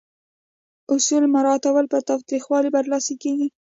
[0.93, 3.47] اصول مراعاتول پر تاوتریخوالي برلاسي کیږي.